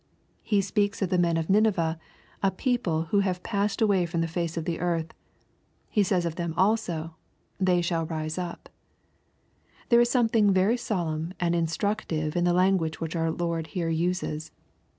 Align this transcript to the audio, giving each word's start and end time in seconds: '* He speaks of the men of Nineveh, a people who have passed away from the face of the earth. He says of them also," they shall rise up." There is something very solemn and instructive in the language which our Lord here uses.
'* 0.27 0.33
He 0.41 0.61
speaks 0.61 1.03
of 1.03 1.09
the 1.11 1.19
men 1.19 1.37
of 1.37 1.47
Nineveh, 1.47 1.99
a 2.41 2.49
people 2.49 3.03
who 3.11 3.19
have 3.19 3.43
passed 3.43 3.83
away 3.83 4.07
from 4.07 4.21
the 4.21 4.27
face 4.27 4.57
of 4.57 4.65
the 4.65 4.79
earth. 4.79 5.13
He 5.91 6.01
says 6.01 6.25
of 6.25 6.37
them 6.37 6.55
also," 6.57 7.15
they 7.69 7.83
shall 7.83 8.07
rise 8.07 8.39
up." 8.39 8.67
There 9.89 10.01
is 10.01 10.09
something 10.09 10.51
very 10.51 10.75
solemn 10.75 11.33
and 11.39 11.53
instructive 11.55 12.35
in 12.35 12.45
the 12.45 12.51
language 12.53 12.99
which 12.99 13.15
our 13.15 13.29
Lord 13.29 13.67
here 13.77 13.89
uses. 13.89 14.49